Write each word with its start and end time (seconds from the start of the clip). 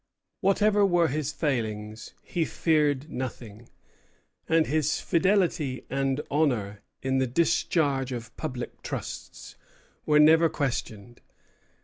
Whatever 0.39 0.83
were 0.83 1.09
his 1.09 1.31
failings, 1.31 2.15
he 2.23 2.43
feared 2.43 3.11
nothing, 3.11 3.69
and 4.49 4.65
his 4.65 4.99
fidelity 4.99 5.85
and 5.91 6.21
honor 6.31 6.81
in 7.03 7.19
the 7.19 7.27
discharge 7.27 8.11
of 8.11 8.35
public 8.35 8.81
trusts 8.81 9.57
were 10.07 10.17
never 10.19 10.49
questioned. 10.49 11.21